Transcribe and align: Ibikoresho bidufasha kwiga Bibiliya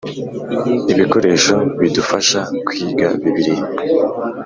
Ibikoresho 0.91 1.55
bidufasha 1.79 2.39
kwiga 2.67 3.07
Bibiliya 3.21 3.65